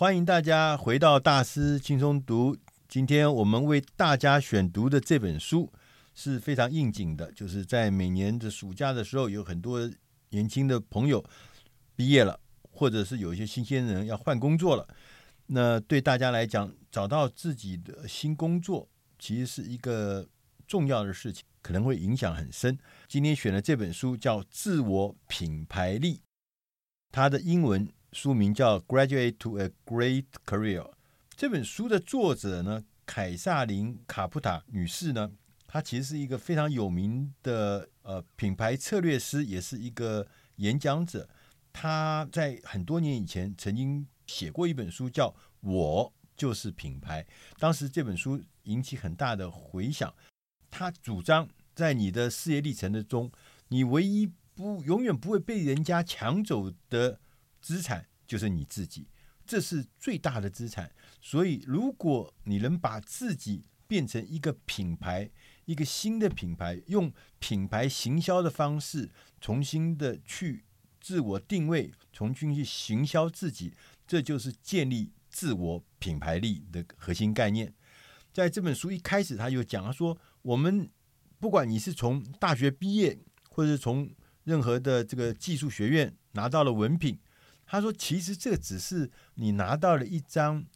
[0.00, 2.56] 欢迎大家回到大师轻松读。
[2.88, 5.70] 今天我们为大家选读的这本书
[6.14, 9.78] 是非常应景的，就是在每年的暑假的时候，有很多
[10.30, 11.22] 年轻的朋友
[11.94, 12.40] 毕业了，
[12.70, 14.88] 或者是有一些新鲜人要换工作了。
[15.48, 18.88] 那对大家来讲，找到自己的新工作
[19.18, 20.26] 其实是一个
[20.66, 22.78] 重要的事情，可能会影响很深。
[23.06, 26.14] 今天选的这本书叫《自我品牌力》，
[27.12, 27.86] 它的英文。
[28.12, 30.82] 书名叫《Graduate to a Great Career》。
[31.36, 35.30] 这本书的作者呢，凯萨琳·卡普塔女士呢，
[35.66, 41.28] 她其实是一个非常有名的呃品牌策略师，也是一个演讲者。
[41.72, 45.28] 她在很多年以前曾经写过一本书，叫
[45.60, 47.22] 《我就是品牌》。
[47.58, 50.12] 当时这本书引起很大的回响。
[50.68, 53.30] 她主张，在你的事业历程的中，
[53.68, 57.20] 你唯一不永远不会被人家抢走的。
[57.60, 59.08] 资产就是你自己，
[59.46, 60.92] 这是最大的资产。
[61.20, 65.30] 所以，如果你能把自己变成一个品牌，
[65.64, 70.64] 一个新的品牌，用品牌行销的方式重新的去
[71.00, 73.74] 自我定位，重新去行销自己，
[74.06, 77.72] 这就是建立自我品牌力的核心概念。
[78.32, 80.88] 在这本书一开始，他就讲了说，我们
[81.38, 83.18] 不管你是从大学毕业，
[83.50, 84.08] 或者是从
[84.44, 87.18] 任何的这个技术学院拿到了文凭。
[87.72, 90.66] 他说：“其实这只是你拿到了一张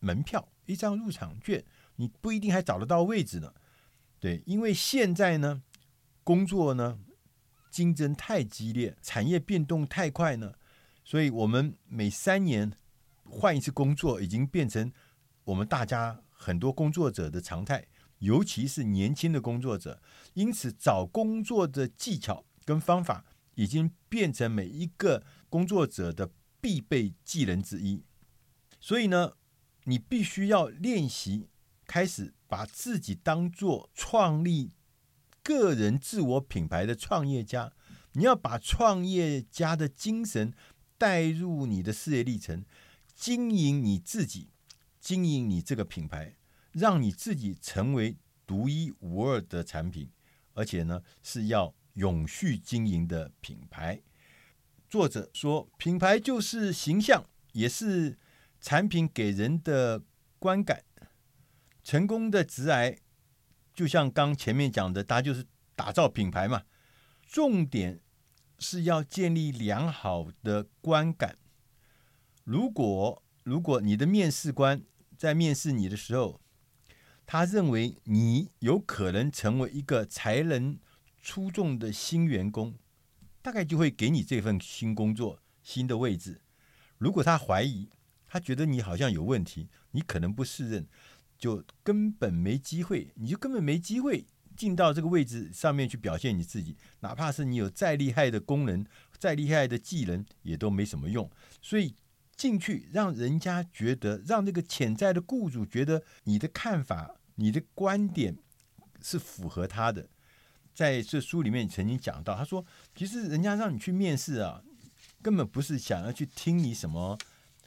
[0.00, 1.64] 门票，一张入场券，
[1.96, 3.54] 你不一定还找得到位置呢。
[4.20, 5.62] 对，因为现在呢，
[6.22, 6.98] 工作呢
[7.70, 10.52] 竞争太激烈，产业变动太快呢，
[11.02, 12.70] 所以我们每三年
[13.24, 14.92] 换一次工作，已经变成
[15.44, 17.86] 我们大家很多工作者的常态，
[18.18, 20.02] 尤其是年轻的工作者。
[20.34, 23.24] 因此，找工作的技巧跟方法。”
[23.58, 28.04] 已经变成每一个工作者的必备技能之一，
[28.78, 29.32] 所以呢，
[29.82, 31.48] 你必须要练习，
[31.84, 34.70] 开始把自己当做创立
[35.42, 37.72] 个人自我品牌的创业家。
[38.12, 40.54] 你要把创业家的精神
[40.96, 42.64] 带入你的事业历程，
[43.12, 44.50] 经营你自己，
[45.00, 46.36] 经营你这个品牌，
[46.70, 50.12] 让你自己成为独一无二的产品，
[50.54, 51.74] 而且呢，是要。
[51.98, 54.00] 永续经营的品牌，
[54.88, 58.16] 作者说，品牌就是形象，也是
[58.60, 60.04] 产品给人的
[60.38, 60.84] 观感。
[61.82, 62.98] 成功的直癌，
[63.74, 65.44] 就像刚前面讲的，它就是
[65.74, 66.62] 打造品牌嘛。
[67.26, 67.98] 重点
[68.60, 71.36] 是要建立良好的观感。
[72.44, 74.84] 如果如果你的面试官
[75.16, 76.40] 在面试你的时候，
[77.26, 80.78] 他认为你有可能成为一个才能。
[81.28, 82.74] 出众的新员工，
[83.42, 86.40] 大概就会给你这份新工作、新的位置。
[86.96, 87.90] 如果他怀疑，
[88.26, 90.88] 他觉得你好像有问题，你可能不适任，
[91.38, 94.24] 就根本没机会，你就根本没机会
[94.56, 96.78] 进到这个位置上面去表现你自己。
[97.00, 98.82] 哪怕是你有再厉害的功能、
[99.18, 101.30] 再厉害的技能，也都没什么用。
[101.60, 101.94] 所以
[102.36, 108.38] 进去，让人家觉得，让这个潜在的雇主觉得你的看法、你的观点
[109.02, 110.08] 是符合他的。
[110.78, 114.62] 在这书里面曾经讲到，他说：“其实人家让你去面试啊，
[115.20, 117.18] 根本不是想要去听你什么，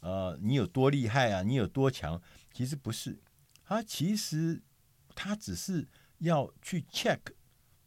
[0.00, 2.18] 呃，你有多厉害啊，你有多强，
[2.54, 3.20] 其实不是。
[3.62, 4.62] 他其实
[5.14, 5.86] 他只是
[6.20, 7.18] 要去 check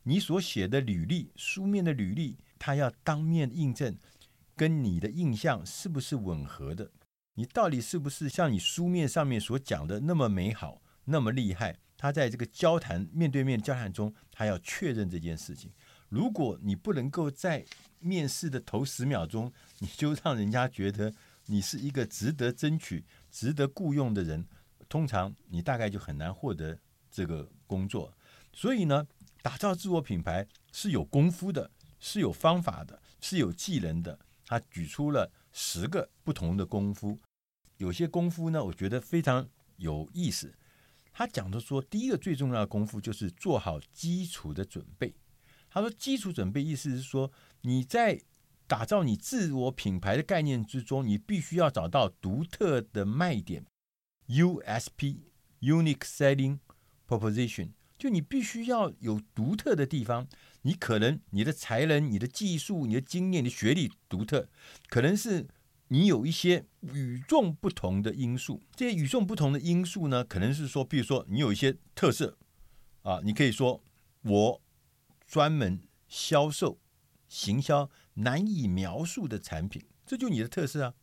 [0.04, 3.98] 你所写的履历，书面的履历，他要当面印证，
[4.56, 6.92] 跟你的印象是不是吻合的？
[7.34, 15.72] 你到底是不是像你书面上面所讲的那么美好，那么厉害？”他在这个交谈面对面交谈中，他要确认这件事情。
[16.10, 17.66] 如果你不能够在
[18.00, 21.14] 面试的头十秒钟，你就让人家觉得
[21.48, 24.46] 你是一个值得争取、值得雇佣的人，
[24.88, 26.80] 通常你大概就很难获得
[27.12, 28.14] 这个工作。
[28.54, 29.06] 所以呢，
[29.42, 31.70] 打造自我品牌是有功夫的，
[32.00, 34.18] 是有方法的，是有技能的。
[34.46, 37.20] 他举出了十个不同的功夫，
[37.78, 40.54] 有些功夫呢，我觉得非常有意思。
[41.18, 45.16] 他讲的说，第一个最重要的功夫就是做好基础的准备。
[45.68, 47.32] 他说，基础准备意思是说，
[47.62, 48.22] 你在
[48.68, 53.66] 打造你自我品牌的概念之中，你必须要找到独特的卖点
[54.28, 56.60] （USP，Unique Selling
[57.08, 57.72] Proposition）。
[57.98, 60.28] 就你必须要有独特的地方。
[60.62, 64.48] 你可能你的才能、你的技术、你的经验、你的学历独特，
[64.88, 65.48] 可能是。
[65.90, 72.38] 你有一些与众不同的因素，这些与众不同的因素呢，可能是说，比如说你有一些特色
[73.04, 73.82] 啊，你可以说
[74.24, 74.62] 我
[75.26, 76.80] 专门销售、
[77.30, 80.94] 行销难以描述的产品，这就你的特色啊。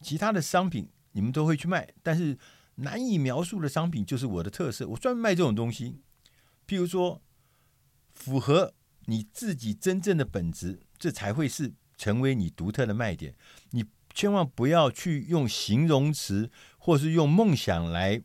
[0.00, 2.38] 其他的商品你们都会去卖，但是
[2.76, 4.86] 难以描述的商品就是我的特色。
[4.88, 6.00] 我专门卖这种东西，
[6.66, 7.22] 譬如说
[8.14, 8.74] 符合
[9.06, 13.34] 你自己真正的本质，这才会是成为你独特的卖点。
[13.70, 13.84] 你
[14.14, 18.22] 千万不要去用形容词，或是用梦想来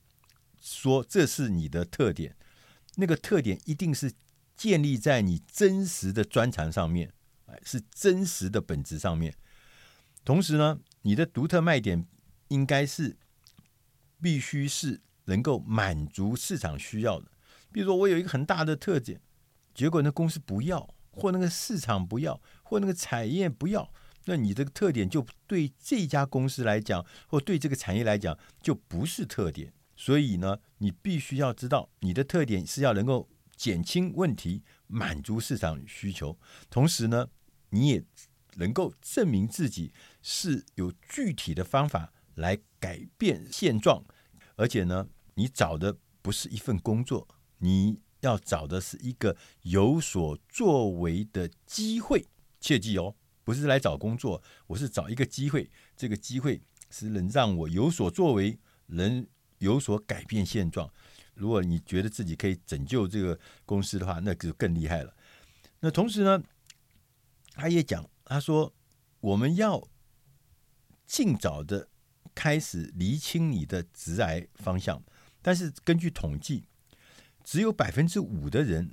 [0.62, 2.36] 说这是你的特点。
[2.96, 4.14] 那个特点一定是
[4.56, 7.12] 建立在你真实的专长上面，
[7.64, 9.36] 是真实的本质上面。
[10.24, 12.08] 同时呢，你的独特卖点
[12.48, 13.18] 应该是
[14.22, 17.28] 必须是能够满足市场需要的。
[17.72, 19.20] 比如说，我有一个很大的特点，
[19.74, 23.92] 结果那公司不要，或那个市场不要，或那个产业不要，
[24.26, 29.74] 那你这个特点就对这家公司来讲，或对这个产业来讲，就不是特点。
[29.96, 36.38] 所以呢，你必须要知道，你的特点是要能够减轻问题，满足市场需求，
[36.70, 37.30] 同时呢，
[37.70, 38.04] 你也。
[38.58, 39.92] 能够证明自己
[40.22, 44.02] 是有具体的方法来改变现状，
[44.56, 52.26] 而且呢，你找的不是一份工作，你要找的是一个有所作为的机会。
[52.62, 53.14] 切记哦，
[53.46, 59.26] 不是来找工作，我是找一个机会，这个机会是能让我有所作为，能
[59.60, 60.92] 有所改变现状。
[61.36, 65.16] 如果你觉得自己可以拯救这个公司的话，那就更厉害了。
[65.80, 66.44] 那同时呢，
[67.54, 68.06] 他也讲。
[68.28, 68.74] 他说
[69.22, 69.88] ：“我们要
[71.06, 71.88] 尽早的
[72.34, 75.04] 开始厘清你的直癌方向，
[75.44, 76.66] 但是根据统计，
[77.44, 78.90] 只有百分之五的人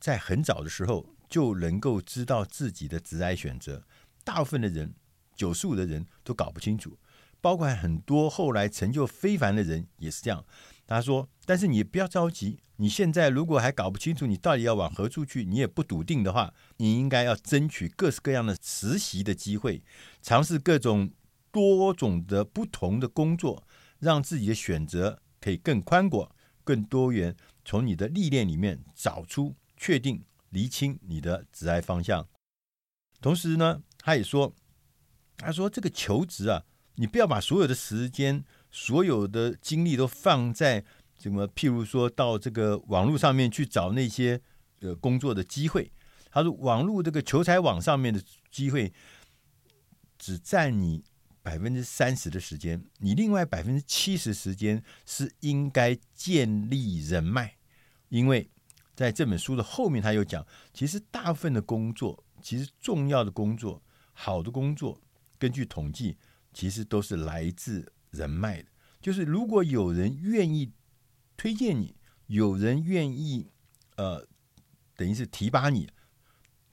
[0.00, 3.84] 在很早的时候就能够知道自己的职涯选择，
[4.24, 4.94] 大部分的人，
[5.34, 6.98] 九十五的人都搞不清楚，
[7.40, 10.44] 包括很多后来成就非凡的人也是这样。”
[10.86, 19.82] 他说：“但是你不要着急，你现在如果还搞不清楚你到底要往何处去，你也不笃定的话，你应该要争取各式各样的实习的机会，
[20.22, 21.10] 尝试各种
[21.50, 23.66] 多种的不同的工作，
[23.98, 26.30] 让自己的选择可以更宽广、
[26.62, 27.36] 更多元。
[27.64, 30.22] 从你的历练里面找出、确定、
[30.56, 32.26] 厘清你的职业方向。
[33.20, 34.54] 同时呢，他也说，
[35.36, 36.64] 他说这个求职啊，
[36.94, 40.84] 你不要把所有的时间。”所有的精力都放在
[41.18, 41.48] 什么？
[41.48, 44.38] 譬如说到这个网络上面去找那些
[44.80, 45.90] 呃工作的机会。
[46.30, 48.92] 他说，网络这个求财网上面的机会
[50.18, 51.02] 只占你
[51.42, 57.56] 百分之三十的时间，你另外百分之七十时间是应该建立人脉。
[58.10, 58.50] 因为
[58.96, 63.80] 在这本书的后面，他又讲，其实大部分的工作，其实重要的工作、
[64.12, 65.00] 好的工作，
[65.38, 66.16] 根据统计，
[66.52, 67.92] 其实都是来自。
[68.12, 70.72] 人脉的，就是如果有人愿意
[71.36, 71.96] 推荐你，
[72.28, 73.50] 有人愿意
[73.96, 74.26] 呃，
[74.96, 75.90] 等于是提拔你，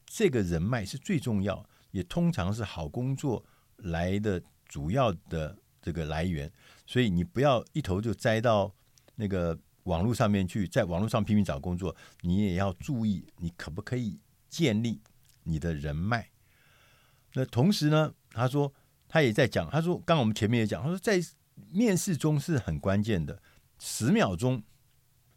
[0.05, 3.43] 这个人脉是最重要，也通常是好工作
[3.75, 6.49] 来的主要的这个来源。
[6.85, 8.73] 所以你不要一头就栽到
[9.15, 14.19] 那个网络上面去，在网络上拼命找工作，你也要注意你可不可以
[14.49, 15.01] 建立
[15.43, 16.29] 你的人脉。
[17.33, 18.73] 那同时呢，他说。
[19.09, 21.21] 他也在讲，他说，刚刚我们前面也讲，他说在
[21.69, 23.39] 面试中是很关键的，
[23.77, 24.63] 十秒钟，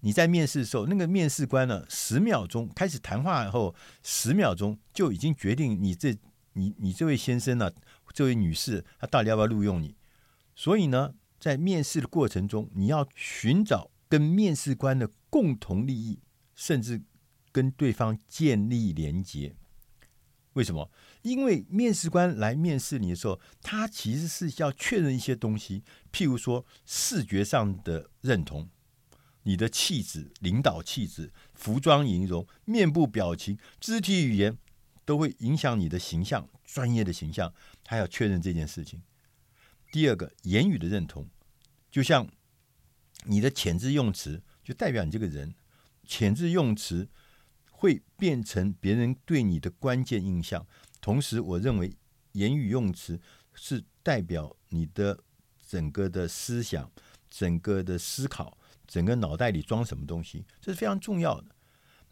[0.00, 6.16] 你在面试的时候，那个面试官呢，十秒钟开始谈话以后，十秒钟就已经决定你这
[6.54, 7.70] 你你这位先生呢、
[8.14, 9.94] 这位女士，她到底要不要录用你？
[10.54, 16.20] 所以呢，在面试的过程中，你要寻找跟面试官的共同利益，
[16.54, 17.02] 甚至
[17.52, 19.56] 跟对方建立连结。
[20.54, 20.90] 为什么？
[21.20, 28.70] 因为面试官来面试你的时候，他其实是要确认一些东西，譬如说视觉上的认同，
[29.42, 34.56] 你的气质、领导气质、服装仪容、面部表情、肢体语言，
[35.04, 37.52] 都会影响你的形象、专业的形象。
[37.84, 39.02] 他要确认这件事情。
[39.92, 41.28] 第二个，言语的认同，
[41.90, 42.26] 就像
[43.26, 45.54] 你的遣字用词，就代表你这个人，
[46.06, 47.08] 遣字用词。
[47.78, 50.66] 会变成别人对你的关键印象。
[50.98, 51.92] 同时，我认为
[52.32, 53.20] 言语用词
[53.52, 55.22] 是代表你的
[55.68, 56.90] 整个的思想、
[57.28, 58.56] 整个的思考、
[58.86, 61.54] 整个脑袋里装什么东西，这是非常重要的。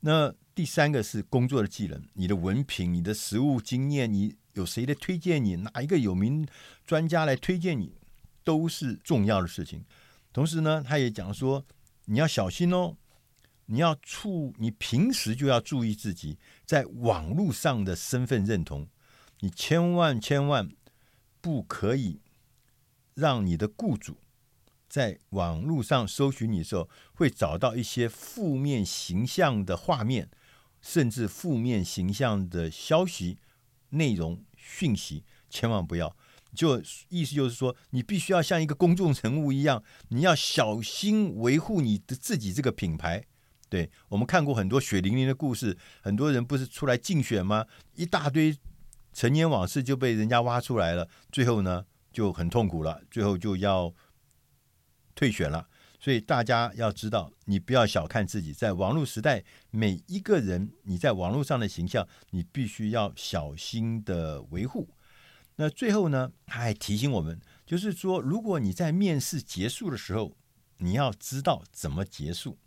[0.00, 5.56] 那第三个是工作的技能，你的文凭、你的实务经验，你有谁来推荐你？
[5.56, 6.46] 哪一个有名
[6.84, 7.94] 专家来推荐你，
[8.44, 9.82] 都是重要的事情。
[10.34, 11.64] 同时呢，他也讲说，
[12.04, 12.96] 你要小心哦。
[13.66, 16.36] 你要处，你平时就要注意自己
[16.66, 18.86] 在网络上的身份认同。
[19.40, 20.68] 你千万千万
[21.40, 22.20] 不可以
[23.14, 24.18] 让你的雇主
[24.86, 30.28] 在网络上搜寻你的时候，会找到一些负面形象的画面，
[30.82, 33.38] 甚至负面形象的消息、
[33.90, 35.24] 内容、讯息。
[35.48, 36.14] 千万不要，
[36.54, 43.24] 就意思就是说，你必须要像一个公众人物一样，你要小心维护你的自己这个品牌。
[43.68, 47.66] 对，我们看过很多血淋淋的故事，很多人不是出来竞选吗？
[47.94, 48.56] 一大堆
[49.12, 53.92] 陈年往事就被人家挖出来了，最后呢就很痛苦了，最后就要
[55.14, 55.68] 退选了。
[55.98, 64.86] 所以大家要知道，你不要小看自己，在网络时代，每一个人你在网络上的形象，你必须要小心的维护。
[65.56, 70.36] 那最后呢，他还提醒我们，就是说，如果你在面试结束的时候，
[70.78, 72.58] 你要知道怎么结束。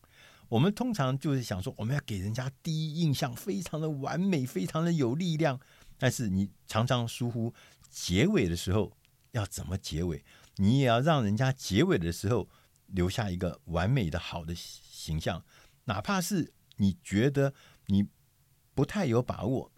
[0.49, 5.59] 我们通常就是想说，我们要给人家第一印象非常的完美，非常的有力量，
[5.97, 7.53] 但是你常常疏忽
[7.89, 8.91] 结尾的时候
[9.31, 10.23] 要怎么结尾，
[10.55, 12.49] 你也要让人家结尾的时候。
[12.89, 15.43] 留下一个完美的好的形象，
[15.83, 17.53] 哪怕是你觉得
[17.87, 18.07] 你
[18.73, 19.69] 不太有把握，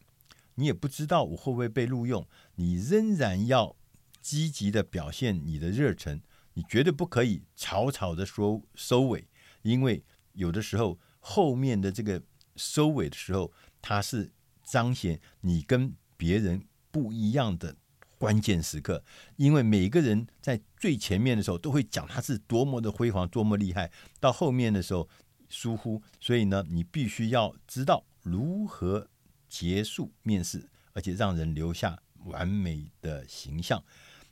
[0.59, 3.77] 你也不知道我会不会被录用，你仍然要
[4.21, 6.21] 积极的表现你的热忱，
[6.55, 9.29] 你绝对不可以草草的说收尾，
[9.61, 12.21] 因为有的时候后面的这个
[12.57, 17.77] 收尾的时候，它是彰显你跟别人不一样的。
[18.17, 19.01] 关键时刻，
[19.37, 23.89] 因为每个人在最前面的时候都会讲他是多么的辉煌、多么厉害，
[24.19, 25.07] 到后面的时候
[25.47, 29.07] 疏忽，所以呢，你必须要知道如何
[29.49, 33.83] 结束面试，而且让人留下完美的形象。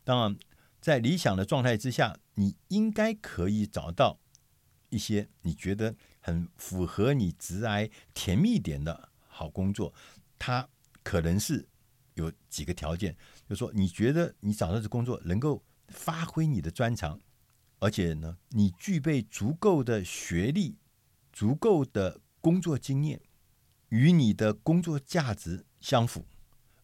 [0.04, 0.38] 当然，
[0.80, 4.20] 在理想的状态之下，你应该可以找到
[4.90, 9.94] 一些你觉得很符合你职涯甜蜜点的好工作，
[10.40, 10.70] 它
[11.04, 11.68] 可能是。
[12.14, 13.16] 有几个条件，
[13.48, 17.22] 就是说你觉得你找到这工作能够发挥你的专长，
[17.78, 20.80] 而且呢，你具备足够的学历、
[21.32, 23.22] 足够的工作经验，
[23.90, 26.26] 与你的工作价值相符，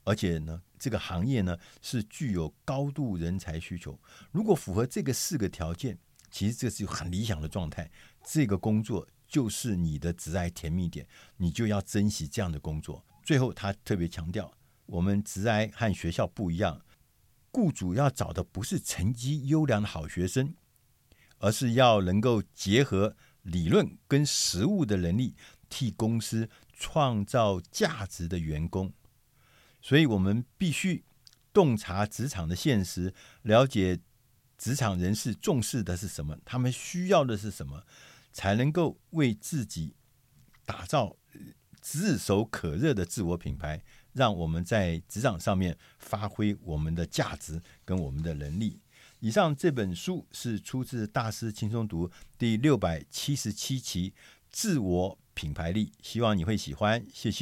[0.04, 4.00] 而且呢，这个行业呢是具有高度人才需求。
[4.32, 5.98] 如果符合这个四个条件，
[6.32, 7.90] 其实这是很理想的状态。
[8.24, 11.08] 这个工作就是你的职爱甜蜜点，
[11.38, 13.06] 你就要珍惜这样的工作。
[13.24, 14.52] 最后，他特别强调。
[14.86, 16.82] 我们职爱和学校不一样，
[17.52, 20.54] 雇主要找的不是成绩优良的好学生，
[21.40, 25.36] 而是要能够结合理论跟实务的能力，
[25.70, 26.50] 替公司
[26.84, 28.92] 创造价值的员工。
[29.82, 31.06] 所以，我们必须
[31.54, 33.14] 洞察职场的现实，
[33.44, 34.02] 了解
[34.58, 37.86] 职场人士重视的是什么，他们需要的是什么，
[38.34, 39.96] 才能够为自己
[40.66, 41.16] 打造
[41.82, 43.82] 炙手可热的自我品牌。
[44.12, 48.80] 让我们在职场上面发挥我们的价值跟我们的能力。
[49.20, 54.12] 以上这本书是出自《大师轻松读》第六百七十七期
[54.54, 57.04] 《自我品牌力》，希望你会喜欢。
[57.12, 57.42] 谢谢。